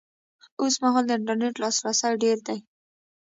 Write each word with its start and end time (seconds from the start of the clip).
اوس 0.61 0.73
مهال 0.83 1.05
د 1.07 1.11
انټرنېټ 1.17 1.55
لاسرسی 1.63 2.11
ډېر 2.23 2.37
دی 2.47 2.57